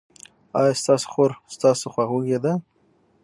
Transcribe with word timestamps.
ایا 0.59 0.73
ستاسو 0.81 1.05
خور 1.11 1.31
ستاسو 1.55 1.85
خواخوږې 1.93 2.37
ده؟ 2.43 2.53